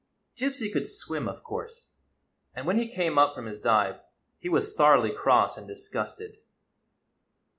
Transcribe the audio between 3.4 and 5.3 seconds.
his dive he was thoroughly